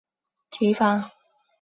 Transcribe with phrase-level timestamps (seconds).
[0.57, 1.11] 提防